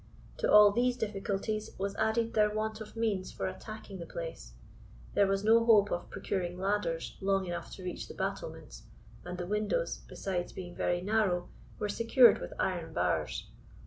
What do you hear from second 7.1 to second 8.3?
long enough to reach the